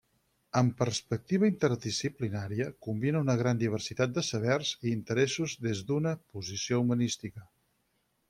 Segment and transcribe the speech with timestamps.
[0.59, 7.45] Amb perspectiva interdisciplinària, combina una gran diversitat de sabers i interessos des d'una posició humanística.